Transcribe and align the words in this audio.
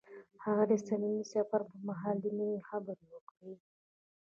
هغه 0.43 0.63
د 0.71 0.73
صمیمي 0.87 1.23
سفر 1.33 1.61
پر 1.69 1.79
مهال 1.87 2.15
د 2.21 2.25
مینې 2.37 2.59
خبرې 2.69 3.05
وکړې. 3.13 3.53